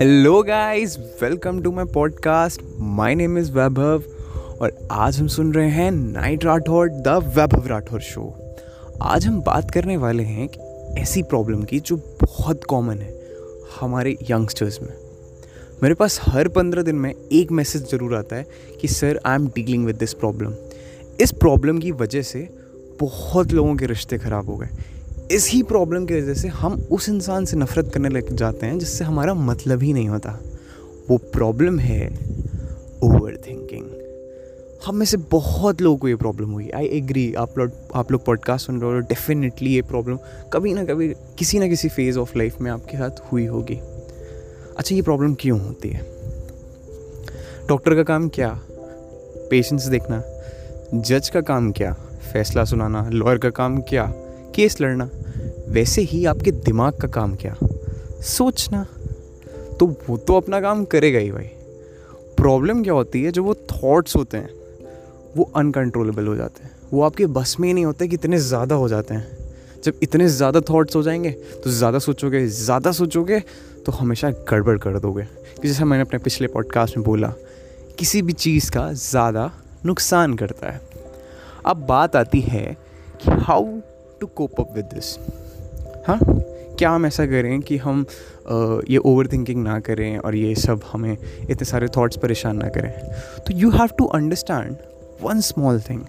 [0.00, 4.02] Hello guys welcome to my podcast my name is Vaibhav
[4.60, 8.34] और आज हम सुन रहे हैं Knight Rathore the Vaibhav Rathore show
[9.02, 10.60] आज हम बात करने वाले हैं कि
[11.00, 13.20] ऐसी प्रॉब्लम की जो बहुत कॉमन है
[13.80, 14.92] हमारे यंगस्टर्स में।
[15.82, 18.46] मेरे पास हर पंद्रह दिन में एक मैसेज ज़रूर आता है
[18.80, 20.54] कि sir I am dealing with this problem
[21.20, 22.48] इस प्रॉब्लम की वजह से
[23.00, 24.95] बहुत लोगों के रिश्ते ख़राब हो गए।
[25.30, 29.04] इस प्रॉब्लम की वजह से हम उस इंसान से नफ़रत करने लग जाते हैं, जिससे
[29.04, 30.40] हमारा मतलब ही नहीं होता।
[31.10, 32.08] वो प्रॉब्लम है
[33.02, 33.84] ओवर थिंकिंग
[34.86, 38.24] हम में से बहुत लोगों को ये प्रॉब्लम हुई। आई एग्री आप लोग आप लोग
[38.24, 40.18] पॉडकास्ट सुन रहे हो डेफिनेटली ये प्रॉब्लम
[40.52, 43.80] कभी ना कभी, किसी ना किसी फ़ेज़ ऑफ़ लाइफ में आपके साथ हुई होगी।
[44.78, 46.06] अच्छा ये प्रॉब्लम क्यों होती है?
[47.68, 48.60] डॉक्टर का काम क्या?
[49.50, 50.22] पेशेंट्स देखना।
[50.94, 51.92] जज का काम क्या?
[52.32, 54.12] फैसला सुनाना। लॉयर का काम क्या?
[54.54, 55.10] केस लड़ना।
[55.68, 57.56] वैसे ही आपके दिमाग का काम क्या?
[58.26, 58.86] सोचना
[59.80, 61.50] तो वो तो अपना काम करेगा ही भाई।
[62.36, 64.50] प्रॉब्लम क्या होती है जो वो थॉट्स होते हैं,
[65.36, 68.74] वो अनकंट्रोलेबल हो जाते हैं। वो आपके बस में ही नहीं होते कि इतने ज़्यादा
[68.74, 69.36] हो जाते हैं।
[69.84, 71.30] जब इतने ज़्यादा थॉट्स हो जाएँगे
[71.64, 73.40] तो ज़्यादा सोचोगे ज़्यादा सोचोगे
[73.86, 75.26] तो हमेशा गड़बड़ कर दोगे।
[75.64, 77.32] जैसे मैंने अपने पिछले पॉडकास्ट में बोला,
[77.98, 79.50] किसी भी चीज़ का ज़्यादा
[79.86, 80.80] नुकसान करता है।
[81.66, 82.66] अब बात आती है
[83.22, 83.66] कि how
[84.20, 85.16] to cope up with this
[86.06, 86.18] हाँ
[86.78, 88.04] क्या हम ऐसा करें कि हम
[88.90, 92.92] ये ओवर थिंकिंग ना करें और ये सब हमें इतने सारे थॉट्स परेशान ना करें?
[93.38, 94.76] तो you have to understand
[95.22, 96.02] one small thing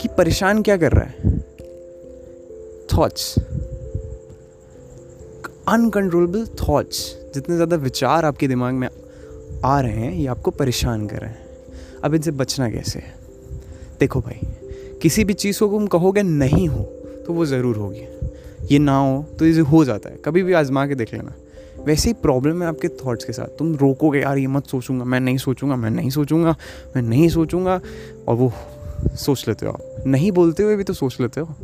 [0.00, 1.38] कि परेशान क्या कर रहा है?
[2.88, 3.34] थॉट्स
[5.68, 8.88] अनकंट्रोलेबल थॉट्स जितने ज़्यादा विचार आपके दिमाग में
[9.64, 11.46] आ रहे हैं, ये आपको परेशान कर रहे हैं।
[12.04, 13.14] अब इनसे बचना कैसे है?
[14.00, 14.40] देखो भाई,
[15.02, 16.82] किसी भी चीज़ को तुम कहोगे नहीं हो
[17.26, 18.06] तो वो ज़रूर होगी।
[18.72, 21.34] ये ना हो तो ये हो जाता है। कभी भी आजमा के देख लेना।
[21.84, 25.20] वैसे ही प्रॉब्लम है आपके थॉट्स के साथ। तुम रोकोगे, यार, ये मत सोचूँगा। मैं
[25.20, 26.56] नहीं सोचूँगा, मैं नहीं सोचूँगा,
[26.96, 27.80] मैं नहीं सोचूँगा।
[28.28, 28.52] और वो
[29.16, 31.54] सोच लेते हो आप। नहीं बोलते हुए भी तो सोच लेते हो।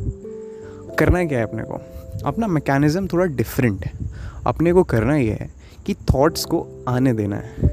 [0.99, 1.81] करना क्या है अपने को?
[2.25, 3.91] अपना मैकेनिज़्म थोड़ा डिफरेंट है।
[4.47, 5.49] अपने को करना ये है
[5.85, 7.67] कि थॉट्स को आने देना है।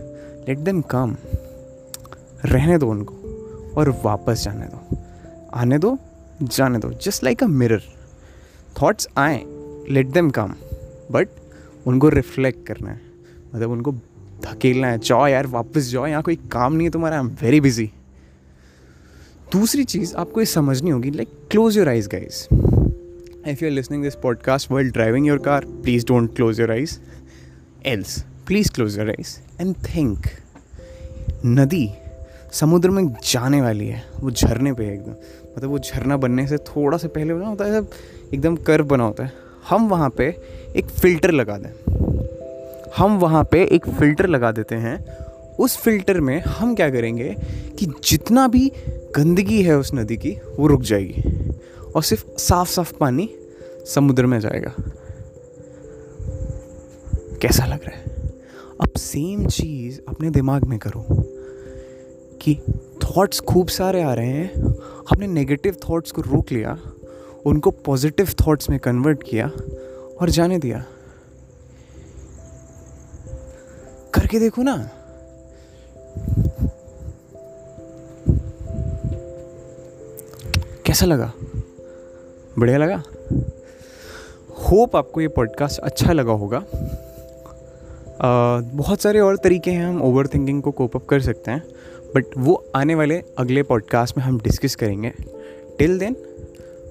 [0.49, 1.17] लेट देम कम
[2.45, 3.15] रहने दो उनको
[3.77, 4.97] और वापस जाने दो।
[5.55, 5.99] आने दो,
[6.43, 7.83] जाने दो। Just like a mirror
[8.83, 9.45] thoughts आए
[9.91, 10.55] लेट देम कम
[11.11, 11.29] बट
[11.87, 13.01] उनको रिफ्लेक्ट करना है।
[13.55, 13.93] मतलब उनको
[14.43, 17.61] धकेलना है, जाओ यार, वापस जाओ, यहाँ कोई काम नहीं है तुम्हारा आई एम वेरी
[17.61, 17.91] बिज़ी
[19.53, 22.47] दूसरी चीज़, आपको ये समझनी होगी like close your eyes guys
[23.49, 26.99] if you are listening this podcast world driving your car please don't close your eyes
[27.87, 30.27] else please close your eyes and think
[31.47, 31.89] नदी
[32.53, 35.11] समुद्र में जाने वाली है। वो झरने पे एकदम।
[35.57, 37.83] मतलब वो झरना बनने से थोड़ा सा पहले बना होता है,
[38.35, 39.33] एकदम कर्व बना होता है।
[39.69, 40.37] हम वहाँ पे
[40.77, 41.93] एक फ़िल्टर लगा दें।
[42.97, 45.05] हम वहाँ पे एक फ़िल्टर लगा देते हैं।
[45.59, 47.37] उस फ़िल्टर में हम क्या करेंगे
[47.79, 48.73] कि जितना भी
[49.17, 51.51] गंदगी है उस नदी की, वो रुक जाएगी।
[51.97, 53.31] और सिर्फ़ साफ़ साफ़ पानी
[53.87, 54.75] समुद्र में जाएगा।
[57.43, 58.05] कैसा लग रहा है?
[58.81, 61.29] अब सेम चीज़ अपने दिमाग में करो।
[62.43, 62.55] कि
[63.05, 64.55] थॉट्स खूब सारे आ रहे हैं।
[65.11, 66.79] हमने नेगेटिव थॉट्स को रोक लिया
[67.47, 69.47] उनको पॉजिटिव थॉट्स में कन्वर्ट किया
[70.21, 70.85] और जाने दिया।
[74.15, 74.91] करके देखो ना।
[80.87, 81.33] कैसा लगा?
[82.59, 83.03] बढ़िया लगा?
[84.59, 86.65] होप आपको ये पॉडकास्ट अच्छा लगा होगा।
[88.13, 91.63] uh, बहुत सारे और तरीके हैं हम ओवर थिंकिंग को कोप अप कर सकते हैं।
[92.15, 95.13] बट वो आने वाले अगले पॉडकास्ट में हम डिस्कस करेंगे।
[95.79, 96.17] टिल देन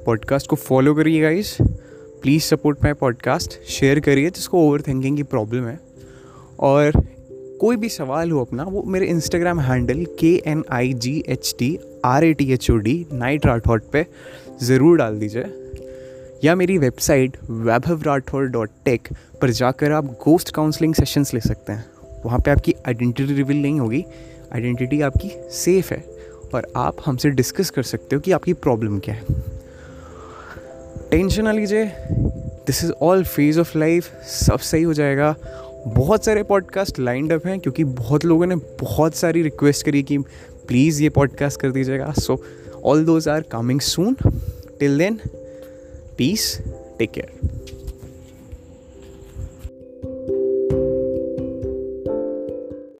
[0.05, 1.55] पॉडकास्ट को फॉलो करिए guys
[2.21, 5.79] please support my podcast share करिए जिसको ओवर थिंकिंग की प्रॉब्लम है।
[6.59, 6.91] और
[7.61, 11.77] कोई भी सवाल हो अपना, वो मेरे इंस्टाग्राम हैंडल के N I G H T
[12.05, 14.05] R A T H O D night Rathore पे
[14.63, 15.45] ज़रूर डाल दीजिए।
[16.43, 19.07] या मेरी website Vaibhav Rathore dot tech
[19.41, 21.85] पर जाकर आप गोस्ट काउंसलिंग सेशंस ले सकते हैं।
[22.25, 24.03] वहाँ पे आपकी आइडेंटिटी रिवील नहीं होगी।
[24.53, 26.03] आइडेंटिटी आपकी सेफ़ है
[26.53, 29.25] और आप हमसे डिस्कस कर सकते हो कि आपकी प्रॉब्लम क्या है।
[31.11, 31.85] टेंशन ना लीजिए।
[32.67, 35.35] This is all phase of life सब सही हो जाएगा।
[35.87, 40.17] बहुत सारे पॉडकास्ट लाइंड अप हैं क्योंकि बहुत लोगों ने बहुत सारी रिक्वेस्ट करी कि
[40.67, 42.43] प्लीज़ ये पॉडकास्ट कर दीजिएगा। So
[42.83, 44.15] all those are coming soon
[44.79, 45.19] till then
[46.17, 46.57] peace
[46.99, 47.49] take care